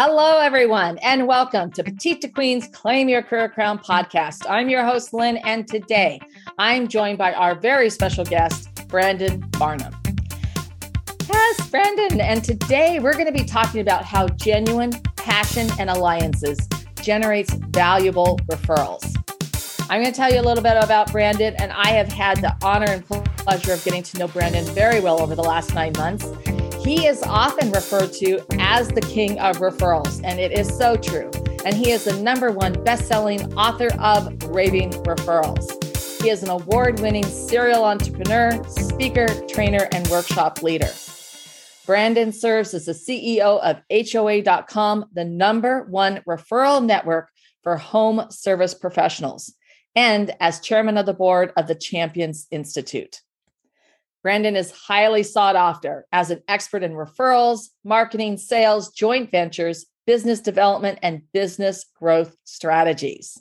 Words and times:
Hello, 0.00 0.38
everyone, 0.38 0.96
and 0.98 1.26
welcome 1.26 1.72
to 1.72 1.82
Petite 1.82 2.20
to 2.20 2.28
Queen's 2.28 2.68
Claim 2.68 3.08
Your 3.08 3.20
Career 3.20 3.48
Crown 3.48 3.80
podcast. 3.80 4.46
I'm 4.48 4.68
your 4.68 4.84
host, 4.84 5.12
Lynn, 5.12 5.38
and 5.38 5.66
today 5.66 6.20
I'm 6.56 6.86
joined 6.86 7.18
by 7.18 7.32
our 7.32 7.56
very 7.56 7.90
special 7.90 8.24
guest, 8.24 8.86
Brandon 8.86 9.40
Barnum. 9.58 9.92
Yes, 11.28 11.68
Brandon, 11.68 12.20
and 12.20 12.44
today 12.44 13.00
we're 13.00 13.14
going 13.14 13.26
to 13.26 13.32
be 13.32 13.42
talking 13.42 13.80
about 13.80 14.04
how 14.04 14.28
genuine 14.28 14.92
passion 15.16 15.68
and 15.80 15.90
alliances 15.90 16.60
generates 17.02 17.52
valuable 17.54 18.38
referrals. 18.46 19.16
I'm 19.90 20.00
going 20.00 20.12
to 20.12 20.16
tell 20.16 20.32
you 20.32 20.40
a 20.40 20.46
little 20.46 20.62
bit 20.62 20.76
about 20.76 21.10
Brandon, 21.10 21.56
and 21.58 21.72
I 21.72 21.88
have 21.88 22.06
had 22.06 22.40
the 22.40 22.56
honor 22.62 22.88
and 22.88 23.04
pleasure 23.04 23.72
of 23.72 23.84
getting 23.84 24.04
to 24.04 24.18
know 24.20 24.28
Brandon 24.28 24.64
very 24.66 25.00
well 25.00 25.20
over 25.20 25.34
the 25.34 25.42
last 25.42 25.74
nine 25.74 25.94
months. 25.96 26.24
He 26.80 27.06
is 27.06 27.22
often 27.24 27.70
referred 27.72 28.12
to 28.14 28.40
as 28.58 28.88
the 28.88 29.00
king 29.00 29.38
of 29.40 29.56
referrals, 29.58 30.20
and 30.24 30.38
it 30.38 30.52
is 30.52 30.68
so 30.68 30.96
true. 30.96 31.30
And 31.64 31.74
he 31.74 31.90
is 31.90 32.04
the 32.04 32.16
number 32.22 32.50
one 32.50 32.72
best-selling 32.84 33.52
author 33.54 33.88
of 33.98 34.32
Raving 34.44 34.90
Referrals. 35.02 36.22
He 36.22 36.30
is 36.30 36.42
an 36.42 36.50
award-winning 36.50 37.24
serial 37.24 37.84
entrepreneur, 37.84 38.62
speaker, 38.68 39.26
trainer, 39.48 39.88
and 39.92 40.06
workshop 40.08 40.62
leader. 40.62 40.88
Brandon 41.84 42.32
serves 42.32 42.74
as 42.74 42.86
the 42.86 42.92
CEO 42.92 43.60
of 43.60 43.82
HOA.com, 43.90 45.06
the 45.12 45.24
number 45.24 45.84
one 45.90 46.22
referral 46.28 46.84
network 46.84 47.28
for 47.62 47.76
home 47.76 48.26
service 48.30 48.74
professionals, 48.74 49.52
and 49.94 50.34
as 50.40 50.60
chairman 50.60 50.96
of 50.96 51.06
the 51.06 51.14
board 51.14 51.52
of 51.56 51.66
the 51.66 51.74
Champions 51.74 52.46
Institute. 52.50 53.20
Brandon 54.22 54.56
is 54.56 54.72
highly 54.72 55.22
sought 55.22 55.56
after 55.56 56.06
as 56.12 56.30
an 56.30 56.42
expert 56.48 56.82
in 56.82 56.92
referrals, 56.92 57.68
marketing, 57.84 58.36
sales, 58.36 58.90
joint 58.90 59.30
ventures, 59.30 59.86
business 60.06 60.40
development, 60.40 60.98
and 61.02 61.22
business 61.32 61.84
growth 61.94 62.36
strategies. 62.44 63.40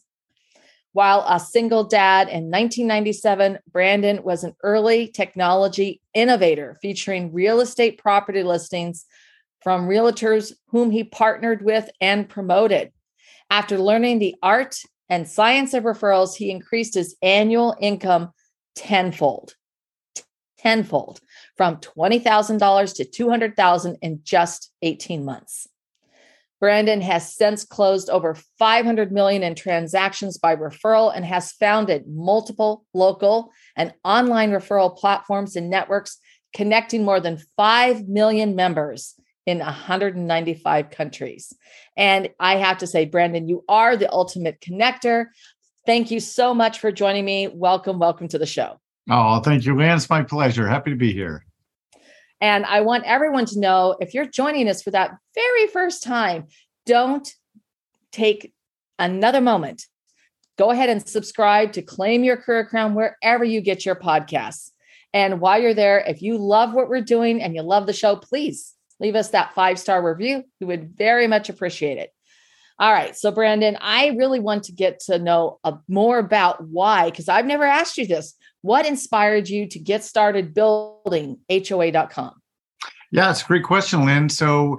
While 0.93 1.25
a 1.27 1.39
single 1.39 1.83
dad 1.83 2.27
in 2.27 2.49
1997, 2.49 3.59
Brandon 3.71 4.23
was 4.23 4.43
an 4.43 4.55
early 4.63 5.07
technology 5.07 6.01
innovator 6.13 6.77
featuring 6.81 7.33
real 7.33 7.59
estate 7.59 7.97
property 7.97 8.43
listings 8.43 9.05
from 9.61 9.87
realtors 9.87 10.53
whom 10.69 10.91
he 10.91 11.03
partnered 11.03 11.63
with 11.63 11.89
and 12.01 12.27
promoted. 12.27 12.91
After 13.49 13.77
learning 13.77 14.19
the 14.19 14.35
art 14.41 14.79
and 15.09 15.27
science 15.27 15.73
of 15.73 15.83
referrals, 15.83 16.35
he 16.35 16.51
increased 16.51 16.95
his 16.95 17.15
annual 17.21 17.75
income 17.79 18.31
tenfold 18.75 19.55
tenfold 20.67 21.21
from 21.55 21.77
$20,000 21.77 22.95
to 22.95 23.05
200,000 23.05 23.97
in 24.01 24.19
just 24.23 24.69
18 24.81 25.23
months. 25.23 25.69
Brandon 26.59 26.99
has 26.99 27.33
since 27.33 27.63
closed 27.63 28.09
over 28.09 28.35
500 28.59 29.09
million 29.09 29.43
in 29.43 29.55
transactions 29.55 30.37
by 30.37 30.57
referral 30.57 31.13
and 31.15 31.23
has 31.23 31.53
founded 31.53 32.03
multiple 32.05 32.83
local 32.93 33.51
and 33.77 33.93
online 34.03 34.51
referral 34.51 34.97
platforms 34.97 35.55
and 35.55 35.69
networks 35.69 36.17
connecting 36.53 37.05
more 37.05 37.21
than 37.21 37.41
5 37.55 38.09
million 38.09 38.53
members 38.53 39.13
in 39.45 39.59
195 39.59 40.89
countries. 40.89 41.53
And 41.95 42.29
I 42.41 42.57
have 42.57 42.79
to 42.79 42.87
say, 42.87 43.05
Brandon, 43.05 43.47
you 43.47 43.63
are 43.69 43.95
the 43.95 44.11
ultimate 44.11 44.59
connector. 44.59 45.27
Thank 45.85 46.11
you 46.11 46.19
so 46.19 46.53
much 46.53 46.79
for 46.79 46.91
joining 46.91 47.23
me. 47.23 47.47
Welcome, 47.47 47.99
welcome 47.99 48.27
to 48.29 48.37
the 48.37 48.45
show. 48.45 48.81
Oh, 49.09 49.39
thank 49.39 49.65
you, 49.65 49.75
Lance. 49.75 50.03
It's 50.03 50.09
my 50.09 50.23
pleasure. 50.23 50.67
Happy 50.67 50.91
to 50.91 50.97
be 50.97 51.13
here. 51.13 51.45
And 52.41 52.65
I 52.65 52.81
want 52.81 53.05
everyone 53.05 53.45
to 53.45 53.59
know 53.59 53.95
if 53.99 54.13
you're 54.13 54.25
joining 54.25 54.67
us 54.69 54.83
for 54.83 54.91
that 54.91 55.17
very 55.33 55.67
first 55.67 56.03
time, 56.03 56.47
don't 56.85 57.27
take 58.11 58.53
another 58.99 59.41
moment. 59.41 59.85
Go 60.57 60.71
ahead 60.71 60.89
and 60.89 61.07
subscribe 61.07 61.73
to 61.73 61.81
Claim 61.81 62.23
Your 62.23 62.37
Career 62.37 62.65
Crown 62.65 62.95
wherever 62.95 63.43
you 63.43 63.61
get 63.61 63.85
your 63.85 63.95
podcasts. 63.95 64.71
And 65.13 65.39
while 65.39 65.61
you're 65.61 65.73
there, 65.73 65.99
if 65.99 66.21
you 66.21 66.37
love 66.37 66.73
what 66.73 66.89
we're 66.89 67.01
doing 67.01 67.41
and 67.41 67.55
you 67.55 67.61
love 67.61 67.85
the 67.85 67.93
show, 67.93 68.15
please 68.15 68.73
leave 68.99 69.15
us 69.15 69.29
that 69.29 69.53
five 69.53 69.79
star 69.79 70.07
review. 70.07 70.43
We 70.59 70.67
would 70.67 70.97
very 70.97 71.27
much 71.27 71.49
appreciate 71.49 71.97
it. 71.97 72.11
All 72.79 72.91
right. 72.91 73.15
So, 73.15 73.31
Brandon, 73.31 73.77
I 73.81 74.09
really 74.09 74.39
want 74.39 74.65
to 74.65 74.71
get 74.71 74.99
to 75.01 75.17
know 75.17 75.59
a, 75.63 75.77
more 75.87 76.19
about 76.19 76.63
why, 76.67 77.09
because 77.09 77.27
I've 77.27 77.45
never 77.45 77.63
asked 77.63 77.97
you 77.97 78.05
this. 78.05 78.35
What 78.61 78.85
inspired 78.85 79.49
you 79.49 79.67
to 79.67 79.79
get 79.79 80.03
started 80.03 80.53
building 80.53 81.39
HOA.com? 81.49 82.41
Yeah, 83.11 83.31
it's 83.31 83.41
a 83.41 83.45
great 83.45 83.63
question, 83.63 84.05
Lynn. 84.05 84.29
So 84.29 84.77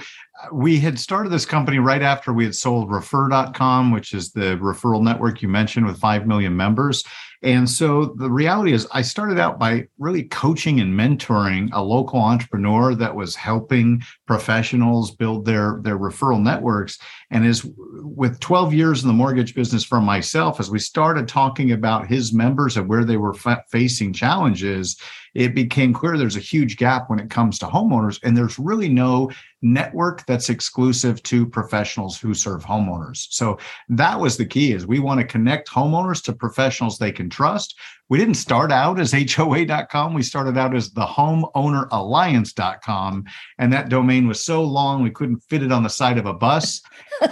we 0.53 0.79
had 0.79 0.99
started 0.99 1.31
this 1.31 1.47
company 1.47 1.79
right 1.79 2.03
after 2.03 2.33
we 2.33 2.45
had 2.45 2.55
sold 2.55 2.91
refer.com, 2.91 3.91
which 3.91 4.15
is 4.15 4.31
the 4.31 4.57
referral 4.59 5.03
network 5.03 5.43
you 5.43 5.49
mentioned 5.49 5.87
with 5.87 5.99
5 5.99 6.27
million 6.27 6.57
members. 6.57 7.05
And 7.43 7.71
so 7.71 8.07
the 8.17 8.31
reality 8.31 8.73
is, 8.73 8.89
I 8.91 9.03
started 9.03 9.39
out 9.39 9.61
by 9.61 9.87
really 9.99 10.25
coaching 10.25 10.81
and 10.81 10.93
mentoring 10.93 11.69
a 11.73 11.81
local 11.81 12.19
entrepreneur 12.19 12.97
that 12.97 13.15
was 13.15 13.37
helping 13.37 14.03
professionals 14.27 15.13
build 15.13 15.45
their, 15.45 15.79
their 15.83 15.99
referral 15.99 16.43
networks. 16.43 16.99
And 17.31 17.47
as 17.47 17.65
with 17.65 18.41
12 18.41 18.75
years 18.75 19.03
in 19.03 19.09
the 19.09 19.15
mortgage 19.15 19.55
business 19.55 19.85
for 19.85 20.01
myself, 20.01 20.59
as 20.59 20.69
we 20.69 20.81
started 20.81 21.29
talking 21.29 21.71
about 21.71 22.09
his 22.09 22.33
members 22.33 22.77
and 22.77 22.89
where 22.89 23.05
they 23.05 23.17
were 23.17 23.35
fa- 23.35 23.65
facing 23.71 24.13
challenges, 24.13 25.01
it 25.35 25.55
became 25.55 25.93
clear 25.93 26.19
there's 26.19 26.37
a 26.37 26.41
huge 26.41 26.77
gap 26.77 27.09
when 27.09 27.21
it 27.21 27.31
comes 27.31 27.61
to 27.61 27.67
homeowners, 27.67 28.19
and 28.25 28.37
there's 28.37 28.59
really 28.59 28.89
no 28.89 29.31
network 29.63 30.27
that's 30.29 30.51
exclusive 30.51 31.21
to 31.25 31.45
professionals 31.47 32.21
who 32.21 32.35
serve 32.35 32.65
homeowners. 32.65 33.27
So 33.31 33.59
that 33.89 34.21
was 34.21 34.37
the 34.37 34.47
key 34.47 34.73
is 34.73 34.87
we 34.87 35.01
want 35.01 35.21
to 35.21 35.27
connect 35.27 35.69
homeowners 35.69 36.23
to 36.25 36.33
professionals 36.33 36.99
they 36.99 37.11
can 37.11 37.29
trust. 37.29 37.77
We 38.09 38.19
didn't 38.19 38.35
start 38.35 38.71
out 38.71 39.01
as 39.01 39.13
HOA.com. 39.13 40.15
We 40.15 40.23
started 40.23 40.57
out 40.57 40.77
as 40.77 40.91
the 40.91 41.07
homeowneralliance.com. 41.07 43.25
And 43.59 43.73
that 43.73 43.89
domain 43.89 44.29
was 44.29 44.45
so 44.45 44.63
long, 44.63 45.03
we 45.03 45.11
couldn't 45.11 45.41
fit 45.41 45.65
it 45.65 45.73
on 45.73 45.83
the 45.83 45.89
side 45.89 46.19
of 46.19 46.27
a 46.27 46.35
bus. 46.35 46.81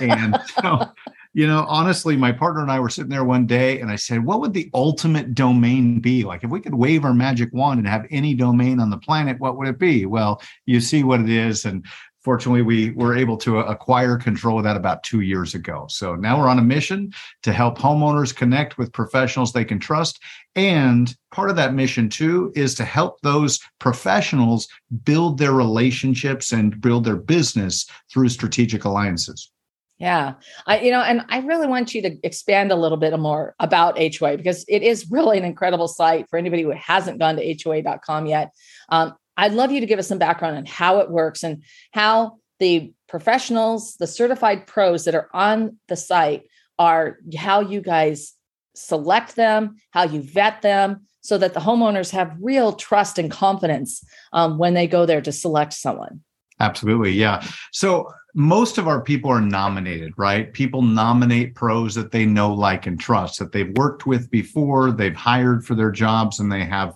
And 0.00 0.36
so 0.60 0.90
you 1.36 1.46
know, 1.46 1.66
honestly, 1.68 2.16
my 2.16 2.32
partner 2.32 2.62
and 2.62 2.70
I 2.70 2.80
were 2.80 2.88
sitting 2.88 3.10
there 3.10 3.22
one 3.22 3.46
day 3.46 3.82
and 3.82 3.90
I 3.90 3.96
said, 3.96 4.24
what 4.24 4.40
would 4.40 4.54
the 4.54 4.70
ultimate 4.72 5.34
domain 5.34 6.00
be? 6.00 6.24
Like, 6.24 6.44
if 6.44 6.48
we 6.48 6.62
could 6.62 6.74
wave 6.74 7.04
our 7.04 7.12
magic 7.12 7.52
wand 7.52 7.78
and 7.78 7.86
have 7.86 8.06
any 8.10 8.32
domain 8.32 8.80
on 8.80 8.88
the 8.88 8.96
planet, 8.96 9.38
what 9.38 9.58
would 9.58 9.68
it 9.68 9.78
be? 9.78 10.06
Well, 10.06 10.40
you 10.64 10.80
see 10.80 11.04
what 11.04 11.20
it 11.20 11.28
is. 11.28 11.66
And 11.66 11.84
fortunately, 12.26 12.60
we 12.60 12.90
were 12.90 13.16
able 13.16 13.36
to 13.36 13.60
acquire 13.60 14.16
control 14.16 14.58
of 14.58 14.64
that 14.64 14.76
about 14.76 15.04
two 15.04 15.20
years 15.20 15.54
ago. 15.54 15.86
So 15.88 16.16
now 16.16 16.36
we're 16.36 16.48
on 16.48 16.58
a 16.58 16.62
mission 16.62 17.12
to 17.44 17.52
help 17.52 17.78
homeowners 17.78 18.34
connect 18.34 18.78
with 18.78 18.92
professionals 18.92 19.52
they 19.52 19.64
can 19.64 19.78
trust. 19.78 20.18
And 20.56 21.16
part 21.30 21.50
of 21.50 21.56
that 21.56 21.72
mission, 21.72 22.08
too, 22.08 22.52
is 22.56 22.74
to 22.74 22.84
help 22.84 23.20
those 23.20 23.60
professionals 23.78 24.66
build 25.04 25.38
their 25.38 25.52
relationships 25.52 26.50
and 26.50 26.80
build 26.80 27.04
their 27.04 27.14
business 27.14 27.86
through 28.10 28.30
strategic 28.30 28.84
alliances. 28.84 29.52
Yeah. 29.98 30.34
I, 30.66 30.80
you 30.80 30.90
know, 30.90 31.02
and 31.02 31.24
I 31.28 31.38
really 31.38 31.68
want 31.68 31.94
you 31.94 32.02
to 32.02 32.16
expand 32.24 32.72
a 32.72 32.76
little 32.76 32.98
bit 32.98 33.16
more 33.20 33.54
about 33.60 33.98
HOA 33.98 34.36
because 34.36 34.64
it 34.66 34.82
is 34.82 35.08
really 35.12 35.38
an 35.38 35.44
incredible 35.44 35.86
site 35.86 36.28
for 36.28 36.40
anybody 36.40 36.64
who 36.64 36.70
hasn't 36.70 37.20
gone 37.20 37.36
to 37.36 37.56
HOA.com 37.62 38.26
yet. 38.26 38.50
Um, 38.88 39.14
I'd 39.36 39.52
love 39.52 39.70
you 39.70 39.80
to 39.80 39.86
give 39.86 39.98
us 39.98 40.08
some 40.08 40.18
background 40.18 40.56
on 40.56 40.66
how 40.66 40.98
it 41.00 41.10
works 41.10 41.42
and 41.42 41.62
how 41.92 42.38
the 42.58 42.92
professionals, 43.08 43.96
the 43.96 44.06
certified 44.06 44.66
pros 44.66 45.04
that 45.04 45.14
are 45.14 45.28
on 45.32 45.78
the 45.88 45.96
site 45.96 46.44
are 46.78 47.18
how 47.36 47.60
you 47.60 47.80
guys 47.80 48.34
select 48.74 49.36
them, 49.36 49.76
how 49.90 50.04
you 50.04 50.22
vet 50.22 50.62
them, 50.62 51.06
so 51.20 51.38
that 51.38 51.54
the 51.54 51.60
homeowners 51.60 52.12
have 52.12 52.36
real 52.40 52.72
trust 52.72 53.18
and 53.18 53.30
confidence 53.30 54.04
um, 54.32 54.58
when 54.58 54.74
they 54.74 54.86
go 54.86 55.06
there 55.06 55.20
to 55.20 55.32
select 55.32 55.72
someone. 55.72 56.20
Absolutely. 56.60 57.12
Yeah. 57.12 57.46
So 57.72 58.10
most 58.34 58.78
of 58.78 58.86
our 58.86 59.00
people 59.00 59.30
are 59.30 59.40
nominated, 59.40 60.12
right? 60.16 60.52
People 60.52 60.82
nominate 60.82 61.54
pros 61.54 61.94
that 61.96 62.12
they 62.12 62.24
know, 62.24 62.52
like, 62.52 62.86
and 62.86 62.98
trust 62.98 63.38
that 63.38 63.52
they've 63.52 63.76
worked 63.76 64.06
with 64.06 64.30
before, 64.30 64.92
they've 64.92 65.16
hired 65.16 65.66
for 65.66 65.74
their 65.74 65.90
jobs, 65.90 66.38
and 66.38 66.50
they 66.50 66.64
have 66.64 66.94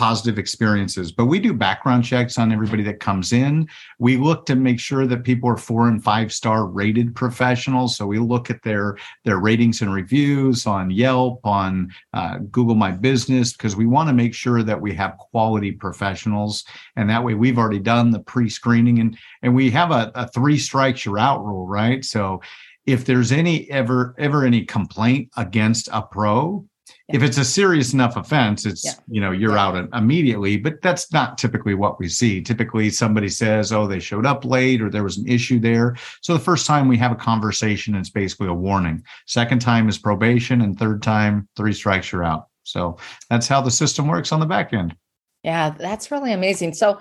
positive 0.00 0.38
experiences. 0.38 1.12
But 1.12 1.26
we 1.26 1.38
do 1.38 1.52
background 1.52 2.06
checks 2.06 2.38
on 2.38 2.52
everybody 2.52 2.82
that 2.84 3.00
comes 3.00 3.34
in. 3.34 3.68
We 3.98 4.16
look 4.16 4.46
to 4.46 4.56
make 4.56 4.80
sure 4.80 5.06
that 5.06 5.24
people 5.24 5.50
are 5.50 5.58
four 5.58 5.88
and 5.88 6.02
five 6.02 6.32
star 6.32 6.64
rated 6.64 7.14
professionals. 7.14 7.98
So 7.98 8.06
we 8.06 8.18
look 8.18 8.48
at 8.48 8.62
their 8.62 8.96
their 9.26 9.40
ratings 9.40 9.82
and 9.82 9.92
reviews 9.92 10.66
on 10.66 10.90
Yelp, 10.90 11.44
on 11.44 11.92
uh, 12.14 12.38
Google 12.50 12.76
My 12.76 12.92
Business, 12.92 13.52
because 13.52 13.76
we 13.76 13.84
want 13.84 14.08
to 14.08 14.14
make 14.14 14.32
sure 14.32 14.62
that 14.62 14.80
we 14.80 14.94
have 14.94 15.18
quality 15.18 15.70
professionals. 15.70 16.64
And 16.96 17.10
that 17.10 17.22
way, 17.22 17.34
we've 17.34 17.58
already 17.58 17.78
done 17.78 18.10
the 18.10 18.20
pre 18.20 18.48
screening, 18.48 19.00
and 19.00 19.18
and 19.42 19.54
we 19.54 19.68
have 19.68 19.90
a, 19.90 20.10
a 20.14 20.26
three 20.28 20.56
strikes 20.56 21.04
you're 21.04 21.18
out 21.18 21.44
rule, 21.44 21.66
right? 21.66 22.02
So 22.06 22.40
if 22.86 23.04
there's 23.04 23.32
any 23.32 23.70
ever 23.70 24.14
ever 24.16 24.46
any 24.46 24.64
complaint 24.64 25.28
against 25.36 25.90
a 25.92 26.00
pro 26.00 26.64
Yeah. 27.10 27.16
If 27.16 27.22
it's 27.22 27.38
a 27.38 27.44
serious 27.44 27.92
enough 27.92 28.16
offense, 28.16 28.64
it's 28.64 28.84
yeah. 28.84 28.92
you 29.08 29.20
know 29.20 29.32
you're 29.32 29.56
yeah. 29.56 29.66
out 29.66 29.88
immediately. 29.94 30.56
But 30.56 30.80
that's 30.80 31.12
not 31.12 31.38
typically 31.38 31.74
what 31.74 31.98
we 31.98 32.08
see. 32.08 32.40
Typically, 32.40 32.90
somebody 32.90 33.28
says, 33.28 33.72
"Oh, 33.72 33.86
they 33.86 33.98
showed 33.98 34.26
up 34.26 34.44
late," 34.44 34.80
or 34.80 34.90
there 34.90 35.04
was 35.04 35.18
an 35.18 35.28
issue 35.28 35.58
there. 35.58 35.96
So 36.20 36.32
the 36.32 36.40
first 36.40 36.66
time 36.66 36.88
we 36.88 36.96
have 36.98 37.12
a 37.12 37.16
conversation, 37.16 37.94
it's 37.94 38.10
basically 38.10 38.48
a 38.48 38.54
warning. 38.54 39.02
Second 39.26 39.60
time 39.60 39.88
is 39.88 39.98
probation, 39.98 40.60
and 40.60 40.78
third 40.78 41.02
time, 41.02 41.48
three 41.56 41.72
strikes, 41.72 42.12
you're 42.12 42.24
out. 42.24 42.48
So 42.62 42.96
that's 43.28 43.48
how 43.48 43.60
the 43.60 43.70
system 43.70 44.06
works 44.06 44.32
on 44.32 44.40
the 44.40 44.46
back 44.46 44.72
end. 44.72 44.94
Yeah, 45.42 45.70
that's 45.70 46.10
really 46.10 46.32
amazing. 46.32 46.74
So, 46.74 47.00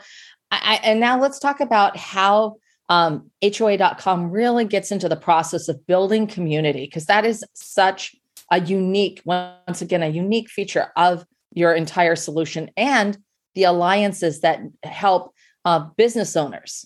I, 0.51 0.79
and 0.83 0.99
now 0.99 1.19
let's 1.19 1.39
talk 1.39 1.59
about 1.59 1.97
how 1.97 2.55
um, 2.89 3.29
HOA.com 3.43 4.31
really 4.31 4.65
gets 4.65 4.91
into 4.91 5.07
the 5.07 5.15
process 5.15 5.67
of 5.69 5.85
building 5.85 6.25
community 6.25 6.85
because 6.85 7.05
that 7.05 7.23
is 7.23 7.43
such 7.53 8.15
a 8.51 8.59
unique, 8.59 9.21
once 9.25 9.81
again, 9.81 10.03
a 10.03 10.07
unique 10.07 10.49
feature 10.49 10.91
of 10.95 11.25
your 11.53 11.73
entire 11.73 12.15
solution 12.15 12.69
and 12.77 13.17
the 13.55 13.63
alliances 13.63 14.41
that 14.41 14.61
help 14.83 15.33
uh, 15.65 15.79
business 15.97 16.35
owners. 16.35 16.85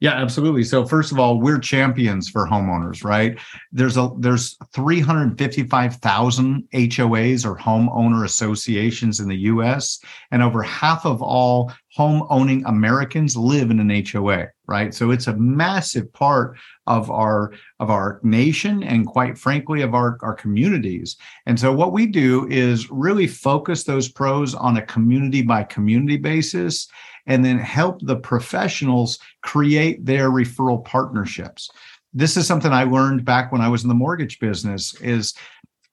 Yeah, 0.00 0.12
absolutely. 0.12 0.62
So 0.62 0.84
first 0.86 1.10
of 1.10 1.18
all, 1.18 1.40
we're 1.40 1.58
champions 1.58 2.28
for 2.28 2.46
homeowners, 2.46 3.02
right? 3.02 3.36
There's 3.72 3.96
a 3.96 4.10
there's 4.18 4.56
355,000 4.72 6.68
HOAs 6.72 7.44
or 7.44 7.56
homeowner 7.56 8.24
associations 8.24 9.18
in 9.18 9.28
the 9.28 9.36
US 9.36 9.98
and 10.30 10.42
over 10.42 10.62
half 10.62 11.04
of 11.04 11.20
all 11.20 11.72
home 11.98 12.24
owning 12.30 12.64
Americans 12.66 13.36
live 13.36 13.72
in 13.72 13.80
an 13.80 14.04
HOA, 14.06 14.46
right? 14.68 14.94
So 14.94 15.10
it's 15.10 15.26
a 15.26 15.36
massive 15.36 16.12
part 16.12 16.56
of 16.86 17.10
our 17.10 17.52
of 17.80 17.90
our 17.90 18.20
nation 18.22 18.84
and 18.84 19.04
quite 19.04 19.36
frankly 19.36 19.82
of 19.82 19.94
our 19.94 20.16
our 20.22 20.34
communities. 20.34 21.16
And 21.46 21.58
so 21.58 21.72
what 21.72 21.92
we 21.92 22.06
do 22.06 22.46
is 22.48 22.88
really 22.88 23.26
focus 23.26 23.82
those 23.82 24.08
pros 24.08 24.54
on 24.54 24.76
a 24.76 24.86
community 24.86 25.42
by 25.42 25.64
community 25.64 26.18
basis 26.18 26.86
and 27.26 27.44
then 27.44 27.58
help 27.58 27.98
the 28.02 28.20
professionals 28.32 29.18
create 29.42 30.06
their 30.06 30.30
referral 30.30 30.84
partnerships. 30.84 31.68
This 32.14 32.36
is 32.36 32.46
something 32.46 32.72
I 32.72 32.84
learned 32.84 33.24
back 33.24 33.50
when 33.50 33.60
I 33.60 33.68
was 33.68 33.82
in 33.82 33.88
the 33.88 34.02
mortgage 34.04 34.38
business 34.38 34.94
is 35.00 35.34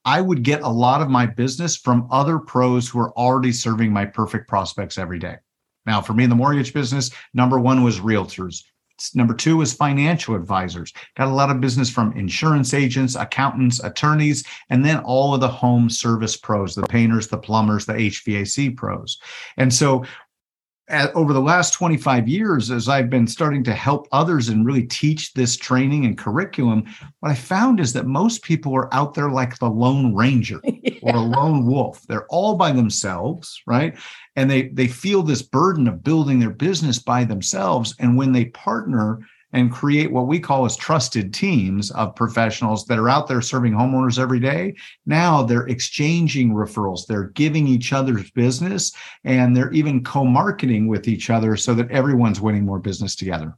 I 0.04 0.20
would 0.20 0.44
get 0.44 0.62
a 0.62 0.68
lot 0.68 1.02
of 1.02 1.10
my 1.10 1.26
business 1.26 1.76
from 1.76 2.06
other 2.12 2.38
pros 2.38 2.88
who 2.88 3.00
are 3.00 3.12
already 3.18 3.50
serving 3.50 3.92
my 3.92 4.04
perfect 4.04 4.46
prospects 4.46 4.98
every 4.98 5.18
day. 5.18 5.38
Now, 5.86 6.00
for 6.00 6.12
me 6.12 6.24
in 6.24 6.30
the 6.30 6.36
mortgage 6.36 6.74
business, 6.74 7.10
number 7.34 7.58
one 7.58 7.82
was 7.82 8.00
realtors. 8.00 8.62
Number 9.14 9.34
two 9.34 9.58
was 9.58 9.74
financial 9.74 10.34
advisors. 10.34 10.92
Got 11.16 11.28
a 11.28 11.34
lot 11.34 11.50
of 11.50 11.60
business 11.60 11.90
from 11.90 12.16
insurance 12.16 12.72
agents, 12.72 13.14
accountants, 13.14 13.82
attorneys, 13.84 14.44
and 14.70 14.84
then 14.84 15.00
all 15.00 15.34
of 15.34 15.40
the 15.40 15.48
home 15.48 15.90
service 15.90 16.36
pros, 16.36 16.74
the 16.74 16.82
painters, 16.86 17.28
the 17.28 17.36
plumbers, 17.36 17.84
the 17.84 17.92
HVAC 17.92 18.74
pros. 18.74 19.18
And 19.58 19.72
so 19.72 20.04
at, 20.88 21.14
over 21.14 21.32
the 21.32 21.40
last 21.40 21.72
25 21.72 22.28
years, 22.28 22.70
as 22.70 22.88
I've 22.88 23.10
been 23.10 23.26
starting 23.26 23.64
to 23.64 23.74
help 23.74 24.06
others 24.12 24.48
and 24.48 24.64
really 24.64 24.84
teach 24.84 25.32
this 25.34 25.56
training 25.56 26.04
and 26.04 26.16
curriculum, 26.16 26.84
what 27.20 27.32
I 27.32 27.34
found 27.34 27.80
is 27.80 27.92
that 27.94 28.06
most 28.06 28.42
people 28.42 28.74
are 28.74 28.92
out 28.94 29.14
there 29.14 29.30
like 29.30 29.58
the 29.58 29.68
lone 29.68 30.14
ranger 30.14 30.60
yeah. 30.62 30.92
or 31.02 31.16
a 31.16 31.20
lone 31.20 31.66
wolf. 31.66 32.02
They're 32.06 32.26
all 32.26 32.56
by 32.56 32.72
themselves, 32.72 33.60
right? 33.66 33.98
And 34.36 34.50
they 34.50 34.68
they 34.68 34.86
feel 34.86 35.22
this 35.22 35.42
burden 35.42 35.88
of 35.88 36.04
building 36.04 36.38
their 36.38 36.50
business 36.50 36.98
by 36.98 37.24
themselves. 37.24 37.94
And 37.98 38.16
when 38.16 38.32
they 38.32 38.46
partner 38.46 39.20
and 39.56 39.72
create 39.72 40.12
what 40.12 40.26
we 40.26 40.38
call 40.38 40.66
as 40.66 40.76
trusted 40.76 41.32
teams 41.32 41.90
of 41.92 42.14
professionals 42.14 42.84
that 42.84 42.98
are 42.98 43.08
out 43.08 43.26
there 43.26 43.40
serving 43.40 43.72
homeowners 43.72 44.18
every 44.18 44.38
day. 44.38 44.74
Now 45.06 45.42
they're 45.42 45.66
exchanging 45.66 46.52
referrals, 46.52 47.06
they're 47.06 47.30
giving 47.30 47.66
each 47.66 47.94
other's 47.94 48.30
business, 48.32 48.92
and 49.24 49.56
they're 49.56 49.72
even 49.72 50.04
co 50.04 50.26
marketing 50.26 50.88
with 50.88 51.08
each 51.08 51.30
other 51.30 51.56
so 51.56 51.72
that 51.74 51.90
everyone's 51.90 52.38
winning 52.38 52.66
more 52.66 52.78
business 52.78 53.16
together. 53.16 53.56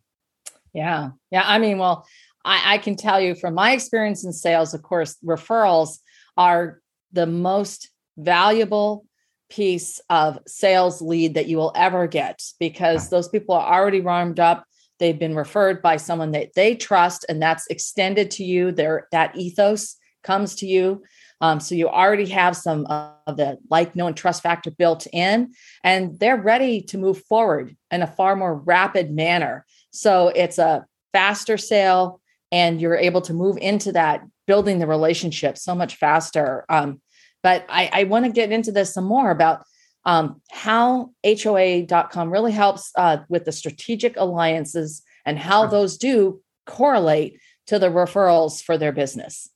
Yeah. 0.73 1.11
Yeah. 1.33 1.43
I 1.45 1.59
mean, 1.59 1.79
well, 1.79 2.07
I, 2.45 2.75
I 2.75 2.79
can 2.79 2.95
tell 2.95 3.21
you 3.21 3.35
from 3.35 3.55
my 3.55 3.73
experience 3.73 4.25
in 4.25 4.33
sales, 4.33 4.75
of 4.75 4.83
course, 4.83 5.17
referrals 5.25 5.99
are 6.37 6.81
the 7.13 7.27
most 7.27 7.91
valuable 8.17 9.05
piece 9.51 10.01
of 10.11 10.39
sales 10.47 11.03
lead 11.03 11.35
that 11.35 11.49
you 11.49 11.57
will 11.57 11.73
ever 11.75 12.07
get 12.07 12.41
because 12.61 13.09
those 13.09 13.29
people 13.29 13.57
are 13.57 13.81
already 13.81 14.01
warmed 14.01 14.39
up 14.39 14.65
they've 14.99 15.19
been 15.19 15.37
referred 15.37 15.83
by 15.83 15.97
someone 15.97 16.33
that 16.33 16.55
they 16.55 16.75
trust 16.75 17.25
and 17.29 17.41
that's 17.41 17.67
extended 17.69 18.31
to 18.33 18.45
you. 18.45 18.73
Their 18.73 19.09
that 19.13 19.37
ethos 19.37 19.97
comes 20.23 20.55
to 20.57 20.67
you. 20.67 21.03
Um, 21.41 21.61
so 21.61 21.75
you 21.75 21.89
already 21.89 22.27
have 22.27 22.57
some 22.57 22.85
of 22.87 23.37
the 23.37 23.59
like 23.71 23.95
know 23.95 24.09
and 24.09 24.17
trust 24.17 24.43
factor 24.43 24.71
built 24.71 25.07
in 25.13 25.53
and 25.85 26.19
they're 26.19 26.41
ready 26.41 26.83
to 26.83 26.99
move 26.99 27.23
forward 27.25 27.77
in 27.91 28.03
a 28.03 28.07
far 28.07 28.35
more 28.35 28.57
rapid 28.57 29.11
manner. 29.11 29.65
So 29.91 30.29
it's 30.29 30.59
a 30.59 30.85
faster 31.13 31.57
sale 31.57 32.21
and 32.51 32.81
you're 32.81 32.97
able 32.97 33.21
to 33.23 33.35
move 33.35 33.57
into 33.59 33.93
that 33.93 34.23
building 34.47 34.79
the 34.79 34.87
relationship 34.87 35.59
so 35.59 35.75
much 35.75 35.97
faster. 35.97 36.65
Um, 36.69 37.01
but 37.43 37.65
i, 37.69 37.89
I 37.93 38.05
want 38.05 38.25
to 38.25 38.33
get 38.33 38.51
into 38.51 38.73
this 38.73 38.93
some 38.93 39.05
more 39.05 39.31
about 39.31 39.65
um, 40.09 40.41
how 40.51 41.11
HOA.com 41.23 42.33
really 42.33 42.53
helps 42.53 42.93
uh, 42.97 43.19
with 43.29 43.45
the 43.45 43.53
strategic 43.53 44.17
alliances 44.17 45.03
and 45.27 45.39
how 45.39 45.67
those 45.67 45.99
do 45.99 46.41
correlate 46.65 47.39
to 47.67 47.79
the 47.79 47.91
referrals 47.91 48.63
for 48.63 48.79
their 48.79 48.91
business. 48.91 49.51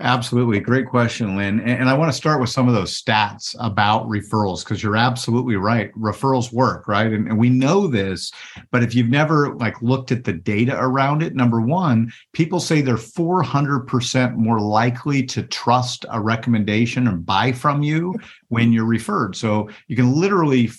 Absolutely. 0.00 0.58
Great 0.58 0.88
question, 0.88 1.36
Lynn. 1.36 1.60
And 1.60 1.88
I 1.88 1.94
want 1.94 2.10
to 2.10 2.16
start 2.16 2.40
with 2.40 2.50
some 2.50 2.66
of 2.66 2.74
those 2.74 3.00
stats 3.00 3.54
about 3.60 4.08
referrals 4.08 4.64
because 4.64 4.82
you're 4.82 4.96
absolutely 4.96 5.54
right. 5.54 5.94
Referrals 5.94 6.52
work, 6.52 6.88
right? 6.88 7.12
And, 7.12 7.28
and, 7.28 7.38
we 7.38 7.48
know 7.48 7.86
this, 7.86 8.32
but 8.72 8.82
if 8.82 8.92
you've 8.92 9.08
never 9.08 9.54
like 9.54 9.80
looked 9.82 10.10
at 10.10 10.24
the 10.24 10.32
data 10.32 10.76
around 10.76 11.22
it, 11.22 11.36
number 11.36 11.60
one, 11.60 12.12
people 12.32 12.58
say 12.58 12.80
they're 12.80 12.96
400% 12.96 14.34
more 14.34 14.58
likely 14.58 15.22
to 15.26 15.44
trust 15.44 16.04
a 16.10 16.20
recommendation 16.20 17.06
and 17.06 17.24
buy 17.24 17.52
from 17.52 17.84
you 17.84 18.16
when 18.48 18.72
you're 18.72 18.84
referred. 18.86 19.36
So 19.36 19.68
you 19.86 19.94
can 19.94 20.20
literally 20.20 20.72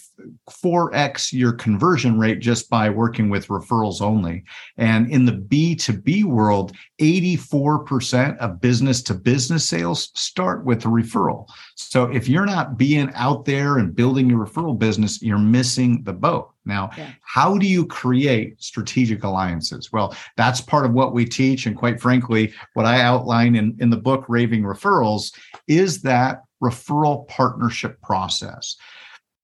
4x 0.50 1.34
your 1.34 1.54
conversion 1.54 2.20
rate 2.20 2.40
just 2.40 2.70
by 2.70 2.90
working 2.90 3.30
with 3.30 3.48
referrals 3.48 4.02
only. 4.02 4.44
And 4.78 5.10
in 5.10 5.26
the 5.26 5.34
B2B 5.34 6.24
world, 6.24 6.74
84% 7.00 8.38
of 8.38 8.62
business 8.62 9.02
to 9.04 9.14
business 9.14 9.68
sales 9.68 10.12
start 10.14 10.66
with 10.66 10.86
a 10.86 10.88
referral. 10.88 11.48
So 11.76 12.06
if 12.06 12.28
you're 12.28 12.46
not 12.46 12.78
being 12.78 13.12
out 13.16 13.46
there 13.46 13.78
and 13.78 13.96
building 13.96 14.30
your 14.30 14.46
referral 14.46 14.78
business, 14.78 15.22
you're 15.22 15.38
missing 15.38 16.04
the 16.04 16.14
boat. 16.14 16.52
Now, 16.66 16.90
yeah. 16.98 17.12
how 17.22 17.58
do 17.58 17.68
you 17.68 17.86
create 17.86 18.62
strategic 18.62 19.24
alliances? 19.24 19.92
Well, 19.92 20.16
that's 20.36 20.62
part 20.62 20.86
of 20.86 20.94
what 20.94 21.14
we 21.14 21.26
teach. 21.26 21.68
And 21.68 21.76
quite 21.76 22.02
frankly, 22.02 22.54
what 22.74 22.86
I 22.86 23.02
outline 23.02 23.56
in, 23.56 23.78
in 23.80 23.90
the 23.90 23.98
book, 23.98 24.26
Raving 24.28 24.64
Referrals, 24.64 25.32
is 25.68 26.02
that 26.02 26.42
referral 26.64 27.28
partnership 27.28 28.02
process 28.02 28.76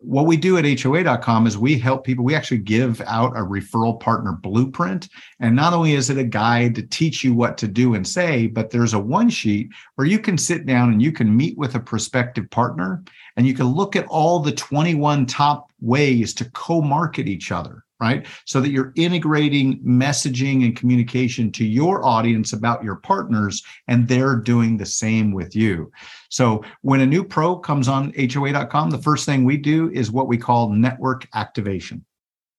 what 0.01 0.25
we 0.25 0.35
do 0.35 0.57
at 0.57 0.79
hoa.com 0.79 1.45
is 1.45 1.57
we 1.57 1.77
help 1.77 2.03
people 2.03 2.25
we 2.25 2.33
actually 2.33 2.57
give 2.57 3.01
out 3.01 3.37
a 3.37 3.41
referral 3.41 3.99
partner 3.99 4.33
blueprint. 4.33 5.09
And 5.39 5.55
not 5.55 5.73
only 5.73 5.93
is 5.93 6.09
it 6.09 6.17
a 6.17 6.23
guide 6.23 6.73
to 6.75 6.81
teach 6.81 7.23
you 7.23 7.33
what 7.33 7.57
to 7.59 7.67
do 7.67 7.93
and 7.93 8.07
say 8.07 8.47
but 8.47 8.71
there's 8.71 8.93
a 8.93 8.99
one 8.99 9.29
sheet 9.29 9.69
where 9.95 10.07
you 10.07 10.19
can 10.19 10.37
sit 10.37 10.65
down 10.65 10.91
and 10.91 11.01
you 11.01 11.11
can 11.11 11.35
meet 11.35 11.57
with 11.57 11.75
a 11.75 11.79
prospective 11.79 12.49
partner 12.49 13.03
and 13.37 13.45
you 13.45 13.53
can 13.53 13.67
look 13.67 13.95
at 13.95 14.07
all 14.07 14.39
the 14.39 14.51
21 14.51 15.25
top 15.27 15.71
ways 15.79 16.33
to 16.33 16.49
co-market 16.51 17.27
each 17.27 17.51
other 17.51 17.85
right? 18.01 18.25
So 18.45 18.59
that 18.59 18.71
you're 18.71 18.91
integrating 18.95 19.79
messaging 19.83 20.65
and 20.65 20.75
communication 20.75 21.51
to 21.53 21.63
your 21.63 22.03
audience 22.03 22.51
about 22.51 22.83
your 22.83 22.95
partners, 22.97 23.63
and 23.87 24.07
they're 24.07 24.35
doing 24.35 24.75
the 24.75 24.85
same 24.85 25.31
with 25.31 25.55
you. 25.55 25.91
So 26.29 26.63
when 26.81 27.01
a 27.01 27.05
new 27.05 27.23
pro 27.23 27.57
comes 27.57 27.87
on 27.87 28.13
HOA.com, 28.17 28.89
the 28.89 28.97
first 28.97 29.25
thing 29.25 29.45
we 29.45 29.57
do 29.57 29.91
is 29.91 30.11
what 30.11 30.27
we 30.27 30.37
call 30.37 30.69
network 30.69 31.27
activation. 31.35 32.03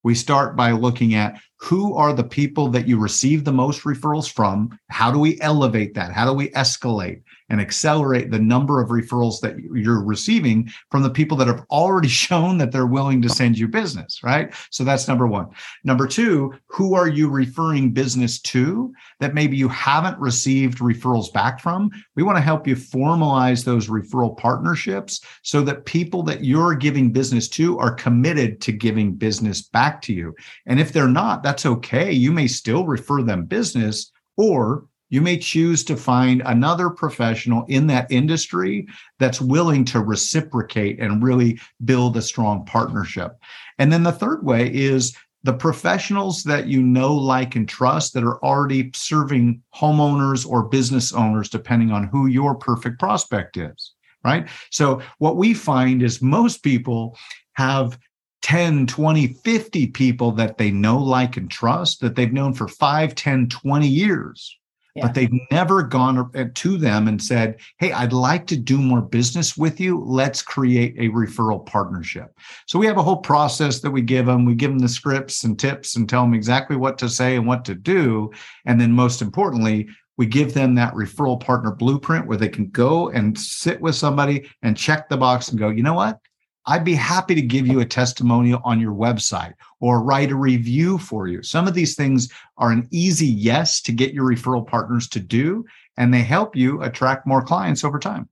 We 0.04 0.14
start 0.14 0.56
by 0.56 0.72
looking 0.72 1.14
at 1.14 1.40
who 1.62 1.95
are 1.95 2.12
the 2.12 2.25
people 2.25 2.66
that 2.66 2.88
you 2.88 2.99
receive 2.99 3.45
the 3.45 3.52
most 3.52 3.83
referrals 3.83 4.31
from? 4.31 4.76
How 4.90 5.12
do 5.12 5.19
we 5.21 5.40
elevate 5.40 5.95
that? 5.95 6.12
How 6.12 6.26
do 6.26 6.33
we 6.33 6.50
escalate? 6.50 7.23
and 7.52 7.61
accelerate 7.61 8.31
the 8.31 8.38
number 8.38 8.81
of 8.81 8.88
referrals 8.88 9.38
that 9.40 9.54
you're 9.75 10.02
receiving 10.02 10.69
from 10.90 11.02
the 11.02 11.11
people 11.11 11.37
that 11.37 11.47
have 11.47 11.62
already 11.71 12.09
shown 12.23 12.57
that 12.57 12.73
they're 12.73 12.87
willing 12.87 13.21
to 13.21 13.28
send 13.28 13.59
you 13.59 13.69
business, 13.69 14.21
right? 14.25 14.54
So 14.71 14.85
that's 14.85 15.07
number 15.07 15.26
one. 15.26 15.49
Number 15.85 16.09
two, 16.09 16.54
who 16.66 16.95
are 16.95 17.09
you 17.09 17.28
referring 17.28 17.92
business 17.92 18.40
to 18.40 18.92
that 19.21 19.35
maybe 19.35 19.59
you 19.59 19.69
haven't 19.69 20.19
received 20.19 20.78
referrals 20.78 21.31
back 21.31 21.61
from? 21.61 21.90
We 22.16 22.23
want 22.23 22.38
to 22.38 22.42
help 22.42 22.66
you 22.66 22.75
formalize 22.75 23.64
those 23.66 23.88
referral 23.88 24.35
partnerships 24.38 25.21
so 25.42 25.61
that 25.61 25.85
people 25.85 26.23
that 26.23 26.45
you're 26.45 26.75
giving 26.75 27.12
business 27.12 27.49
to 27.50 27.78
are 27.78 27.95
committed 27.95 28.62
to 28.62 28.73
giving 28.73 29.14
business 29.14 29.61
back 29.61 30.00
to 30.02 30.14
you. 30.14 30.35
And 30.64 30.81
if 30.81 30.95
they're 30.95 31.07
not, 31.07 31.42
that's 31.42 31.51
okay. 31.66 32.11
You 32.12 32.32
may 32.32 32.47
still 32.47 32.87
refer 32.87 33.23
them 33.23 33.44
business 33.44 34.11
or 34.37 34.87
You 35.12 35.21
may 35.21 35.37
choose 35.37 35.85
to 35.85 35.94
find 35.94 36.40
another 36.47 36.88
professional 36.88 37.66
in 37.68 37.87
that 37.88 38.11
industry 38.11 38.87
that's 39.18 39.42
willing 39.42 39.85
to 39.85 40.00
reciprocate 40.00 40.99
and 41.00 41.23
really 41.23 41.61
build 41.85 42.16
a 42.16 42.23
strong 42.23 42.64
partnership. 42.64 43.37
And 43.78 43.92
then 43.92 44.04
the 44.04 44.12
third 44.12 44.42
way 44.42 44.73
is 44.73 45.14
the 45.42 45.52
professionals 45.52 46.44
that 46.44 46.66
you 46.66 46.82
know, 46.82 47.14
like, 47.14 47.56
and 47.56 47.68
trust 47.68 48.14
that 48.14 48.25
are 48.25 48.42
already 48.42 48.90
serving 48.94 49.61
homeowners 49.75 50.49
or 50.49 50.62
business 50.71 51.12
owners, 51.12 51.50
depending 51.50 51.90
on 51.90 52.04
who 52.04 52.26
your 52.26 52.54
perfect 52.54 52.99
prospect 52.99 53.59
is, 53.59 53.92
right? 54.25 54.49
So, 54.71 55.02
what 55.18 55.37
we 55.37 55.52
find 55.52 56.02
is 56.02 56.23
most 56.23 56.62
people 56.62 57.18
have 57.52 57.99
10, 58.42 58.87
20, 58.87 59.28
50 59.28 59.87
people 59.88 60.32
that 60.32 60.58
they 60.58 60.70
know, 60.70 60.99
like, 60.99 61.37
and 61.37 61.50
trust 61.50 62.00
that 62.00 62.16
they've 62.16 62.32
known 62.32 62.52
for 62.52 62.68
5, 62.68 63.14
10, 63.14 63.49
20 63.49 63.88
years. 63.88 64.58
Yeah. 64.94 65.06
But 65.06 65.14
they've 65.14 65.40
never 65.50 65.82
gone 65.82 66.30
eh, 66.34 66.49
to 66.52 66.76
them 66.76 67.08
and 67.08 67.22
said, 67.22 67.61
Hey, 67.78 67.92
I'd 67.92 68.12
like 68.12 68.46
to 68.49 68.58
do 68.58 68.76
more 68.76 69.00
business 69.00 69.56
with 69.56 69.80
you. 69.80 69.99
Let's 70.04 70.42
create 70.42 70.94
a 70.99 71.08
referral 71.08 71.64
partnership. 71.64 72.37
So 72.66 72.78
we 72.78 72.87
have 72.87 72.99
a 72.99 73.02
whole 73.02 73.16
process 73.16 73.80
that 73.80 73.90
we 73.90 74.02
give 74.02 74.26
them. 74.26 74.44
We 74.44 74.54
give 74.54 74.70
them 74.70 74.80
the 74.80 74.90
scripts 74.90 75.44
and 75.44 75.58
tips 75.58 75.96
and 75.96 76.06
tell 76.06 76.22
them 76.22 76.34
exactly 76.34 76.76
what 76.76 76.99
to 76.99 77.08
say 77.08 77.37
and 77.37 77.46
what 77.46 77.64
to 77.66 77.75
do. 77.75 78.32
And 78.66 78.78
then, 78.78 78.92
most 78.92 79.22
importantly, 79.22 79.88
we 80.18 80.26
give 80.26 80.52
them 80.52 80.75
that 80.75 80.92
referral 80.92 81.40
partner 81.40 81.72
blueprint 81.72 82.26
where 82.26 82.37
they 82.37 82.50
can 82.50 82.68
go 82.68 83.08
and 83.08 83.38
sit 83.38 83.80
with 83.80 83.94
somebody 83.94 84.46
and 84.61 84.76
check 84.76 85.08
the 85.08 85.16
box 85.16 85.49
and 85.49 85.58
go, 85.58 85.70
you 85.70 85.82
know 85.82 85.94
what? 85.94 86.18
I'd 86.66 86.85
be 86.85 86.95
happy 86.95 87.35
to 87.35 87.42
give 87.42 87.66
you 87.66 87.81
a 87.81 87.85
testimonial 87.85 88.61
on 88.64 88.81
your 88.81 88.92
website 88.92 89.54
or 89.81 90.02
write 90.02 90.31
a 90.31 90.37
review 90.37 90.99
for 90.99 91.26
you. 91.26 91.42
Some 91.42 91.66
of 91.66 91.75
these 91.75 91.97
things 91.97 92.33
are 92.57 92.71
an 92.71 92.87
easy 92.92 93.26
yes 93.26 93.81
to 93.83 93.92
get 93.92 94.14
your 94.14 94.28
referral 94.28 94.66
partners 94.66 95.09
to 95.09 95.21
do, 95.21 95.64
and 95.97 96.14
they 96.14 96.23
help 96.23 96.54
you 96.54 96.81
attract 96.83 97.26
more 97.26 97.42
clients 97.42 97.83
over 97.83 97.99
time. 97.99 98.28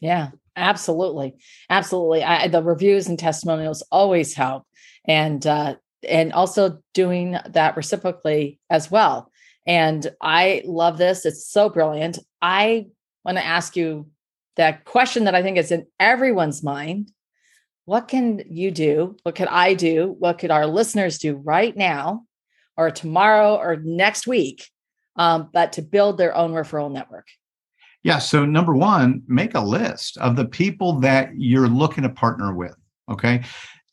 Yeah, 0.00 0.30
absolutely. 0.56 1.36
Absolutely. 1.68 2.24
I, 2.24 2.48
the 2.48 2.62
reviews 2.62 3.06
and 3.06 3.18
testimonials 3.18 3.82
always 3.92 4.34
help. 4.34 4.66
And, 5.04 5.46
uh, 5.46 5.76
and 6.08 6.32
also 6.32 6.78
doing 6.94 7.36
that 7.46 7.76
reciprocally 7.76 8.58
as 8.68 8.90
well. 8.90 9.30
And 9.66 10.10
I 10.20 10.62
love 10.64 10.98
this. 10.98 11.26
It's 11.26 11.46
so 11.46 11.68
brilliant. 11.68 12.18
I 12.40 12.86
want 13.24 13.38
to 13.38 13.44
ask 13.44 13.76
you 13.76 14.08
that 14.56 14.84
question 14.84 15.24
that 15.24 15.34
I 15.34 15.42
think 15.42 15.58
is 15.58 15.70
in 15.70 15.86
everyone's 15.98 16.62
mind 16.62 17.12
what 17.90 18.06
can 18.06 18.40
you 18.48 18.70
do? 18.70 19.16
What 19.24 19.34
could 19.34 19.48
I 19.48 19.74
do? 19.74 20.14
What 20.20 20.38
could 20.38 20.52
our 20.52 20.64
listeners 20.64 21.18
do 21.18 21.34
right 21.34 21.76
now 21.76 22.24
or 22.76 22.88
tomorrow 22.92 23.56
or 23.56 23.78
next 23.82 24.28
week, 24.28 24.70
um, 25.16 25.50
but 25.52 25.72
to 25.72 25.82
build 25.82 26.16
their 26.16 26.32
own 26.36 26.52
referral 26.52 26.92
network? 26.92 27.26
Yeah. 28.04 28.20
So, 28.20 28.44
number 28.44 28.76
one, 28.76 29.24
make 29.26 29.56
a 29.56 29.60
list 29.60 30.18
of 30.18 30.36
the 30.36 30.44
people 30.44 31.00
that 31.00 31.30
you're 31.36 31.66
looking 31.66 32.04
to 32.04 32.08
partner 32.08 32.54
with. 32.54 32.76
Okay. 33.10 33.42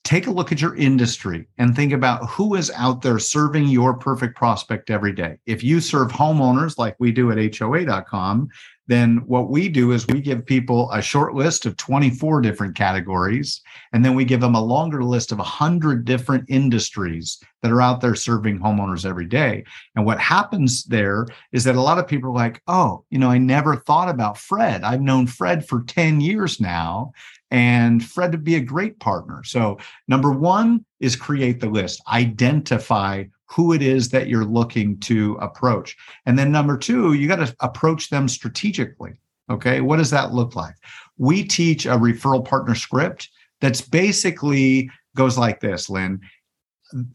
Take 0.03 0.27
a 0.27 0.31
look 0.31 0.51
at 0.51 0.61
your 0.61 0.75
industry 0.75 1.47
and 1.57 1.75
think 1.75 1.91
about 1.91 2.29
who 2.29 2.53
is 2.53 2.69
out 2.75 3.01
there 3.01 3.17
serving 3.17 3.67
your 3.67 3.95
perfect 3.95 4.35
prospect 4.35 4.91
every 4.91 5.11
day. 5.11 5.37
If 5.47 5.63
you 5.63 5.81
serve 5.81 6.11
homeowners 6.11 6.77
like 6.77 6.95
we 6.99 7.11
do 7.11 7.31
at 7.31 7.55
HOA.com, 7.57 8.49
then 8.87 9.17
what 9.25 9.49
we 9.49 9.69
do 9.69 9.91
is 9.91 10.07
we 10.07 10.21
give 10.21 10.45
people 10.45 10.89
a 10.91 11.01
short 11.01 11.35
list 11.35 11.65
of 11.65 11.77
24 11.77 12.41
different 12.41 12.75
categories 12.75 13.61
and 13.93 14.03
then 14.03 14.15
we 14.15 14.25
give 14.25 14.41
them 14.41 14.55
a 14.55 14.63
longer 14.63 15.03
list 15.03 15.31
of 15.31 15.37
100 15.37 16.05
different 16.05 16.45
industries 16.47 17.37
that 17.61 17.71
are 17.71 17.81
out 17.81 18.01
there 18.01 18.15
serving 18.15 18.59
homeowners 18.59 19.05
every 19.05 19.25
day. 19.25 19.63
And 19.95 20.05
what 20.05 20.19
happens 20.19 20.85
there 20.85 21.27
is 21.51 21.63
that 21.65 21.75
a 21.75 21.81
lot 21.81 21.99
of 21.99 22.07
people 22.07 22.29
are 22.29 22.33
like 22.33 22.61
oh 22.67 23.03
you 23.09 23.19
know 23.19 23.29
i 23.29 23.37
never 23.37 23.75
thought 23.75 24.09
about 24.09 24.37
fred. 24.37 24.83
I've 24.83 25.01
known 25.01 25.27
fred 25.27 25.67
for 25.67 25.83
10 25.83 26.21
years 26.21 26.59
now 26.61 27.11
and 27.51 28.03
fred 28.03 28.31
would 28.31 28.43
be 28.43 28.55
a 28.55 28.61
great 28.61 28.99
partner. 28.99 29.43
So 29.43 29.77
number 30.07 30.31
one 30.31 30.85
is 30.99 31.15
create 31.15 31.59
the 31.59 31.69
list. 31.69 32.01
Identify 32.07 33.25
who 33.49 33.73
it 33.73 33.81
is 33.81 34.09
that 34.09 34.27
you're 34.27 34.45
looking 34.45 34.99
to 34.99 35.35
approach. 35.41 35.95
And 36.25 36.37
then 36.37 36.51
number 36.51 36.77
two, 36.77 37.13
you 37.13 37.27
got 37.27 37.45
to 37.45 37.55
approach 37.61 38.09
them 38.09 38.27
strategically. 38.27 39.13
Okay. 39.49 39.81
What 39.81 39.97
does 39.97 40.09
that 40.11 40.33
look 40.33 40.55
like? 40.55 40.75
We 41.17 41.43
teach 41.43 41.85
a 41.85 41.91
referral 41.91 42.45
partner 42.45 42.75
script 42.75 43.29
that's 43.61 43.81
basically 43.81 44.89
goes 45.15 45.37
like 45.37 45.61
this, 45.61 45.89
Lynn. 45.89 46.19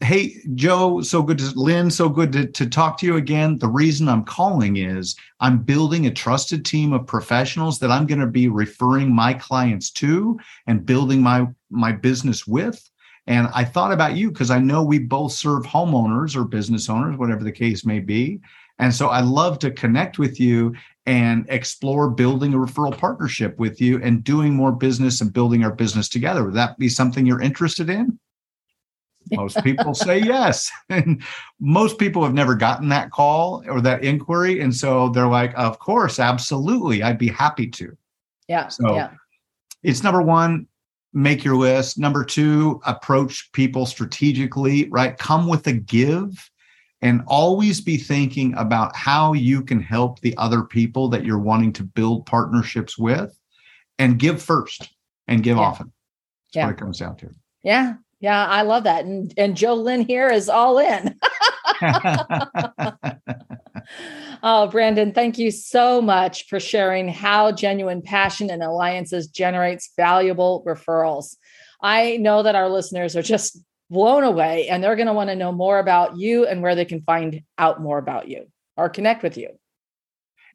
Hey, 0.01 0.35
Joe, 0.53 1.01
so 1.01 1.23
good 1.23 1.39
to 1.39 1.51
Lynn, 1.55 1.89
so 1.89 2.07
good 2.07 2.31
to, 2.33 2.45
to 2.45 2.67
talk 2.67 2.99
to 2.99 3.07
you 3.07 3.15
again. 3.15 3.57
The 3.57 3.67
reason 3.67 4.07
I'm 4.07 4.23
calling 4.23 4.77
is 4.77 5.15
I'm 5.39 5.59
building 5.59 6.05
a 6.05 6.11
trusted 6.11 6.63
team 6.63 6.93
of 6.93 7.07
professionals 7.07 7.79
that 7.79 7.89
I'm 7.89 8.05
going 8.05 8.19
to 8.19 8.27
be 8.27 8.49
referring 8.49 9.15
my 9.15 9.33
clients 9.33 9.89
to 9.91 10.39
and 10.67 10.85
building 10.85 11.21
my 11.21 11.47
my 11.71 11.91
business 11.91 12.45
with 12.45 12.87
and 13.27 13.47
I 13.53 13.63
thought 13.63 13.93
about 13.93 14.17
you 14.17 14.31
because 14.31 14.51
I 14.51 14.59
know 14.59 14.83
we 14.83 14.99
both 14.99 15.31
serve 15.31 15.63
homeowners 15.63 16.35
or 16.35 16.43
business 16.43 16.89
owners, 16.89 17.17
whatever 17.17 17.43
the 17.43 17.51
case 17.51 17.85
may 17.85 17.99
be. 17.99 18.41
And 18.79 18.93
so 18.93 19.07
I 19.07 19.21
love 19.21 19.59
to 19.59 19.71
connect 19.71 20.19
with 20.19 20.39
you 20.39 20.75
and 21.05 21.45
explore 21.49 22.09
building 22.09 22.53
a 22.53 22.57
referral 22.57 22.97
partnership 22.97 23.57
with 23.59 23.79
you 23.79 24.01
and 24.01 24.23
doing 24.23 24.53
more 24.53 24.71
business 24.71 25.21
and 25.21 25.31
building 25.31 25.63
our 25.63 25.71
business 25.71 26.09
together. 26.09 26.43
Would 26.43 26.55
that 26.55 26.77
be 26.77 26.89
something 26.89 27.25
you're 27.25 27.41
interested 27.41 27.89
in? 27.89 28.19
Most 29.31 29.63
people 29.63 29.93
say 29.93 30.17
yes. 30.23 30.69
And 30.89 31.23
most 31.59 31.97
people 31.97 32.23
have 32.23 32.33
never 32.33 32.55
gotten 32.55 32.89
that 32.89 33.11
call 33.11 33.63
or 33.67 33.79
that 33.81 34.03
inquiry. 34.03 34.59
And 34.59 34.75
so 34.75 35.09
they're 35.09 35.27
like, 35.27 35.53
of 35.55 35.79
course, 35.79 36.19
absolutely. 36.19 37.03
I'd 37.03 37.17
be 37.17 37.29
happy 37.29 37.67
to. 37.67 37.95
Yeah. 38.47 38.67
So 38.67 38.95
yeah. 38.95 39.11
it's 39.81 40.03
number 40.03 40.21
one, 40.21 40.67
make 41.13 41.43
your 41.43 41.55
list. 41.55 41.97
Number 41.97 42.23
two, 42.23 42.81
approach 42.85 43.51
people 43.51 43.85
strategically, 43.85 44.89
right? 44.89 45.17
Come 45.17 45.47
with 45.47 45.67
a 45.67 45.73
give 45.73 46.49
and 47.01 47.21
always 47.27 47.81
be 47.81 47.97
thinking 47.97 48.53
about 48.55 48.95
how 48.95 49.33
you 49.33 49.61
can 49.61 49.81
help 49.81 50.19
the 50.21 50.35
other 50.37 50.63
people 50.63 51.09
that 51.09 51.25
you're 51.25 51.37
wanting 51.37 51.73
to 51.73 51.83
build 51.83 52.25
partnerships 52.25 52.97
with 52.97 53.37
and 53.99 54.17
give 54.19 54.41
first 54.41 54.89
and 55.27 55.43
give 55.43 55.57
yeah. 55.57 55.63
often. 55.63 55.91
That's 56.47 56.55
yeah. 56.55 56.65
what 56.65 56.75
it 56.75 56.79
comes 56.79 56.99
down 56.99 57.17
to. 57.17 57.29
Yeah. 57.61 57.95
Yeah. 58.19 58.45
I 58.47 58.61
love 58.61 58.85
that. 58.85 59.05
And 59.05 59.33
and 59.37 59.55
Joe 59.57 59.75
Lynn 59.75 60.01
here 60.01 60.29
is 60.29 60.49
all 60.49 60.79
in. 60.79 61.19
oh, 64.43 64.67
Brandon, 64.67 65.13
thank 65.13 65.37
you 65.37 65.51
so 65.51 66.01
much 66.01 66.47
for 66.47 66.59
sharing 66.59 67.09
how 67.09 67.51
genuine 67.51 68.01
passion 68.01 68.49
and 68.49 68.63
alliances 68.63 69.27
generates 69.27 69.91
valuable 69.95 70.63
referrals. 70.65 71.35
I 71.81 72.17
know 72.17 72.43
that 72.43 72.55
our 72.55 72.69
listeners 72.69 73.15
are 73.15 73.21
just 73.21 73.59
blown 73.89 74.23
away 74.23 74.67
and 74.69 74.83
they're 74.83 74.95
going 74.95 75.07
to 75.07 75.13
want 75.13 75.29
to 75.29 75.35
know 75.35 75.51
more 75.51 75.79
about 75.79 76.17
you 76.17 76.45
and 76.45 76.61
where 76.61 76.75
they 76.75 76.85
can 76.85 77.01
find 77.01 77.41
out 77.57 77.81
more 77.81 77.97
about 77.97 78.27
you 78.27 78.45
or 78.77 78.89
connect 78.89 79.23
with 79.23 79.37
you. 79.37 79.49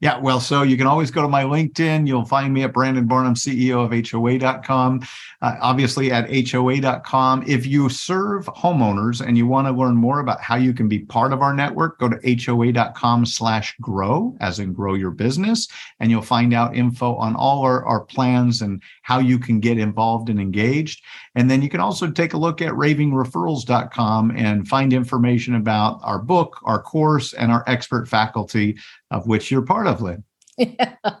Yeah, 0.01 0.17
well, 0.17 0.39
so 0.39 0.63
you 0.63 0.77
can 0.77 0.87
always 0.87 1.11
go 1.11 1.21
to 1.21 1.27
my 1.27 1.43
LinkedIn. 1.43 2.07
You'll 2.07 2.23
find 2.23 2.53
me 2.53 2.63
at 2.63 2.71
Brandon 2.71 3.05
Barnum, 3.05 3.33
CEO 3.33 3.83
of 3.83 3.91
HOA.com. 4.09 5.01
Uh, 5.41 5.55
obviously, 5.59 6.09
at 6.09 6.29
HOA.com. 6.49 7.43
If 7.45 7.65
you 7.65 7.89
serve 7.89 8.45
homeowners 8.45 9.19
and 9.19 9.37
you 9.37 9.45
want 9.45 9.67
to 9.67 9.73
learn 9.73 9.95
more 9.95 10.21
about 10.21 10.39
how 10.39 10.55
you 10.55 10.73
can 10.73 10.87
be 10.87 10.99
part 10.99 11.33
of 11.33 11.41
our 11.41 11.53
network, 11.53 11.99
go 11.99 12.07
to 12.07 12.45
HOA.com 12.45 13.25
slash 13.25 13.75
grow, 13.81 14.37
as 14.39 14.59
in 14.59 14.71
grow 14.71 14.93
your 14.93 15.11
business, 15.11 15.67
and 15.99 16.09
you'll 16.09 16.21
find 16.21 16.53
out 16.53 16.77
info 16.77 17.15
on 17.15 17.35
all 17.35 17.63
our, 17.63 17.83
our 17.85 18.01
plans 18.01 18.61
and 18.61 18.81
how 19.01 19.19
you 19.19 19.37
can 19.37 19.59
get 19.59 19.77
involved 19.77 20.29
and 20.29 20.39
engaged. 20.39 21.03
And 21.39 21.49
then 21.49 21.61
you 21.61 21.69
can 21.69 21.79
also 21.79 22.11
take 22.11 22.33
a 22.33 22.37
look 22.37 22.61
at 22.61 22.73
ravingreferrals.com 22.73 24.31
and 24.35 24.67
find 24.67 24.91
information 24.91 25.55
about 25.55 26.01
our 26.03 26.19
book, 26.19 26.59
our 26.65 26.81
course, 26.81 27.31
and 27.31 27.49
our 27.49 27.63
expert 27.65 28.09
faculty 28.09 28.77
of 29.09 29.25
which 29.25 29.49
you're 29.49 29.61
part 29.61 29.87
of, 29.87 30.01
Lynn. 30.01 30.23
Yeah. 30.57 30.95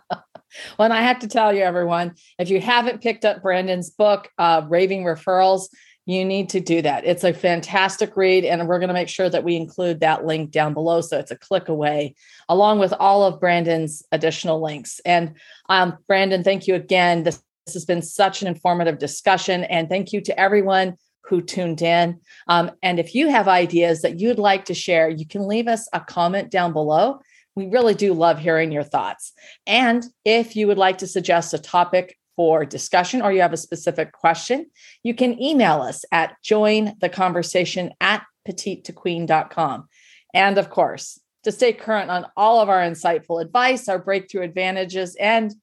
Well, 0.79 0.85
and 0.85 0.93
I 0.93 1.03
have 1.03 1.19
to 1.19 1.27
tell 1.27 1.53
you, 1.53 1.61
everyone, 1.61 2.15
if 2.39 2.49
you 2.49 2.59
haven't 2.59 3.03
picked 3.03 3.23
up 3.23 3.43
Brandon's 3.43 3.91
book, 3.91 4.31
uh, 4.39 4.63
Raving 4.67 5.03
Referrals, 5.03 5.67
you 6.07 6.25
need 6.25 6.49
to 6.49 6.59
do 6.59 6.81
that. 6.81 7.05
It's 7.05 7.23
a 7.23 7.31
fantastic 7.31 8.17
read, 8.17 8.43
and 8.43 8.67
we're 8.67 8.79
going 8.79 8.87
to 8.87 8.95
make 8.95 9.09
sure 9.09 9.29
that 9.29 9.43
we 9.43 9.55
include 9.55 9.99
that 9.99 10.25
link 10.25 10.49
down 10.49 10.73
below 10.73 11.01
so 11.01 11.19
it's 11.19 11.29
a 11.29 11.37
click 11.37 11.69
away, 11.69 12.15
along 12.49 12.79
with 12.79 12.93
all 12.93 13.23
of 13.23 13.39
Brandon's 13.39 14.01
additional 14.11 14.59
links. 14.59 14.99
And 15.05 15.35
um, 15.69 15.99
Brandon, 16.07 16.43
thank 16.43 16.65
you 16.65 16.73
again. 16.73 17.21
This, 17.21 17.39
this, 17.69 17.81
has 17.81 17.85
been 17.85 18.01
such 18.01 18.41
an 18.41 18.47
informative 18.47 18.97
discussion, 18.97 19.63
and 19.65 19.87
thank 19.87 20.11
you 20.13 20.21
to 20.21 20.39
everyone 20.39 20.95
who 21.23 21.41
tuned 21.41 21.81
in. 21.81 22.19
Um, 22.47 22.71
and 22.81 22.99
if 22.99 23.13
you 23.13 23.29
have 23.29 23.47
ideas 23.47 24.01
that 24.01 24.19
you'd 24.19 24.39
like 24.39 24.65
to 24.65 24.73
share, 24.73 25.09
you 25.09 25.27
can 25.27 25.47
leave 25.47 25.67
us 25.67 25.87
a 25.93 25.99
comment 25.99 26.49
down 26.49 26.73
below 26.73 27.19
we 27.59 27.67
really 27.67 27.93
do 27.93 28.13
love 28.13 28.39
hearing 28.39 28.71
your 28.71 28.83
thoughts. 28.83 29.33
And 29.67 30.05
if 30.23 30.55
you 30.55 30.67
would 30.67 30.77
like 30.77 30.99
to 30.99 31.07
suggest 31.07 31.53
a 31.53 31.59
topic 31.59 32.17
for 32.35 32.63
discussion 32.65 33.21
or 33.21 33.33
you 33.33 33.41
have 33.41 33.53
a 33.53 33.57
specific 33.57 34.13
question, 34.13 34.67
you 35.03 35.13
can 35.13 35.41
email 35.41 35.81
us 35.81 36.05
at 36.11 36.35
join 36.41 36.95
the 37.01 37.09
conversation 37.09 37.91
at 37.99 38.23
petite2queen.com. 38.47 39.89
And 40.33 40.57
of 40.57 40.69
course, 40.69 41.19
to 41.43 41.51
stay 41.51 41.73
current 41.73 42.09
on 42.09 42.27
all 42.37 42.61
of 42.61 42.69
our 42.69 42.79
insightful 42.79 43.41
advice, 43.41 43.89
our 43.89 43.99
breakthrough 43.99 44.43
advantages, 44.43 45.15
and 45.19 45.53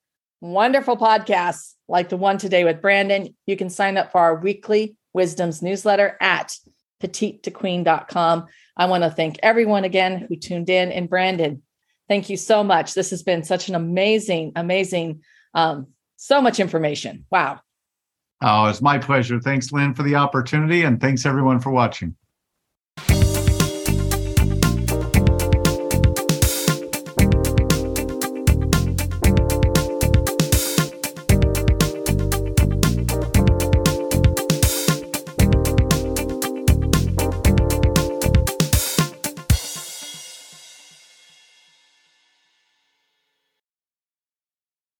wonderful 0.40 0.96
podcasts 0.96 1.74
like 1.88 2.08
the 2.08 2.16
one 2.16 2.38
today 2.38 2.64
with 2.64 2.82
Brandon, 2.82 3.34
you 3.46 3.56
can 3.56 3.70
sign 3.70 3.96
up 3.96 4.12
for 4.12 4.20
our 4.20 4.36
weekly 4.36 4.96
wisdoms 5.12 5.62
newsletter 5.62 6.16
at 6.20 6.56
petitetoqueen.com. 7.02 8.46
I 8.76 8.86
want 8.86 9.04
to 9.04 9.10
thank 9.10 9.38
everyone 9.42 9.84
again 9.84 10.26
who 10.28 10.36
tuned 10.36 10.68
in. 10.68 10.92
And 10.92 11.08
Brandon, 11.08 11.62
thank 12.08 12.28
you 12.28 12.36
so 12.36 12.62
much. 12.62 12.94
This 12.94 13.10
has 13.10 13.22
been 13.22 13.44
such 13.44 13.68
an 13.68 13.74
amazing, 13.74 14.52
amazing, 14.56 15.22
um, 15.54 15.88
so 16.16 16.40
much 16.40 16.60
information. 16.60 17.24
Wow. 17.30 17.60
Oh, 18.42 18.66
it's 18.66 18.82
my 18.82 18.98
pleasure. 18.98 19.40
Thanks, 19.40 19.72
Lynn, 19.72 19.94
for 19.94 20.02
the 20.02 20.16
opportunity. 20.16 20.82
And 20.82 21.00
thanks, 21.00 21.24
everyone, 21.24 21.60
for 21.60 21.70
watching. 21.70 22.16